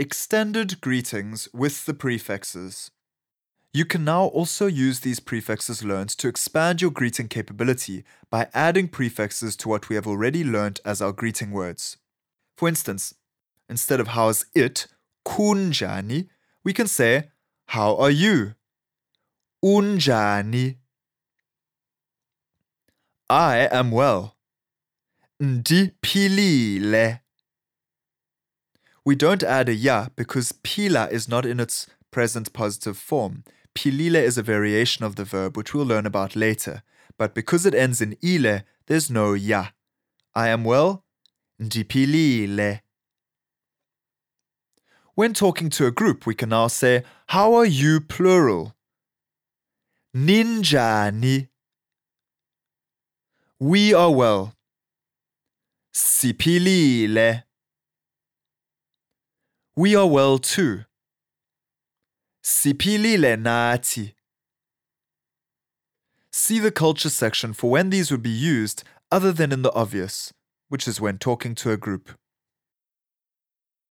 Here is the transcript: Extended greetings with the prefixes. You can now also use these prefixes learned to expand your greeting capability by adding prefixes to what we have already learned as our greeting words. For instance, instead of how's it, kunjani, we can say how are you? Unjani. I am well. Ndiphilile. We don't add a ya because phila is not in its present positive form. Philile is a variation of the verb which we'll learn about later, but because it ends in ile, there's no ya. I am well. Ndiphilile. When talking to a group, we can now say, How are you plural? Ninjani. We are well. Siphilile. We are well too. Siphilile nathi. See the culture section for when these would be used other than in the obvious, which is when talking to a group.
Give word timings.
Extended 0.00 0.80
greetings 0.80 1.48
with 1.52 1.84
the 1.84 1.92
prefixes. 1.92 2.92
You 3.72 3.84
can 3.84 4.04
now 4.04 4.26
also 4.26 4.66
use 4.66 5.00
these 5.00 5.18
prefixes 5.18 5.82
learned 5.82 6.10
to 6.10 6.28
expand 6.28 6.80
your 6.80 6.92
greeting 6.92 7.26
capability 7.26 8.04
by 8.30 8.48
adding 8.54 8.86
prefixes 8.86 9.56
to 9.56 9.68
what 9.68 9.88
we 9.88 9.96
have 9.96 10.06
already 10.06 10.44
learned 10.44 10.80
as 10.84 11.02
our 11.02 11.10
greeting 11.10 11.50
words. 11.50 11.96
For 12.56 12.68
instance, 12.68 13.12
instead 13.68 13.98
of 13.98 14.08
how's 14.08 14.46
it, 14.54 14.86
kunjani, 15.26 16.28
we 16.62 16.72
can 16.72 16.86
say 16.86 17.30
how 17.66 17.96
are 17.96 18.08
you? 18.08 18.54
Unjani. 19.64 20.76
I 23.28 23.68
am 23.72 23.90
well. 23.90 24.36
Ndiphilile. 25.42 27.18
We 29.08 29.16
don't 29.16 29.42
add 29.42 29.70
a 29.70 29.74
ya 29.74 30.08
because 30.16 30.52
phila 30.62 31.08
is 31.08 31.30
not 31.30 31.46
in 31.46 31.60
its 31.60 31.86
present 32.10 32.52
positive 32.52 32.98
form. 32.98 33.42
Philile 33.74 34.22
is 34.22 34.36
a 34.36 34.42
variation 34.42 35.02
of 35.02 35.16
the 35.16 35.24
verb 35.24 35.56
which 35.56 35.72
we'll 35.72 35.86
learn 35.86 36.04
about 36.04 36.36
later, 36.36 36.82
but 37.16 37.34
because 37.34 37.64
it 37.64 37.74
ends 37.74 38.02
in 38.02 38.18
ile, 38.22 38.60
there's 38.86 39.10
no 39.10 39.32
ya. 39.32 39.68
I 40.34 40.48
am 40.48 40.62
well. 40.62 41.06
Ndiphilile. 41.58 42.82
When 45.14 45.32
talking 45.32 45.70
to 45.70 45.86
a 45.86 45.90
group, 45.90 46.26
we 46.26 46.34
can 46.34 46.50
now 46.50 46.66
say, 46.66 47.02
How 47.28 47.54
are 47.54 47.64
you 47.64 48.02
plural? 48.02 48.74
Ninjani. 50.14 51.48
We 53.58 53.94
are 53.94 54.10
well. 54.10 54.52
Siphilile. 55.94 57.44
We 59.78 59.94
are 59.94 60.08
well 60.08 60.40
too. 60.40 60.86
Siphilile 62.42 63.36
nathi. 63.40 64.14
See 66.32 66.58
the 66.58 66.72
culture 66.72 67.08
section 67.08 67.52
for 67.52 67.70
when 67.70 67.90
these 67.90 68.10
would 68.10 68.20
be 68.20 68.28
used 68.28 68.82
other 69.12 69.30
than 69.30 69.52
in 69.52 69.62
the 69.62 69.72
obvious, 69.74 70.32
which 70.68 70.88
is 70.88 71.00
when 71.00 71.16
talking 71.18 71.54
to 71.54 71.70
a 71.70 71.76
group. 71.76 72.18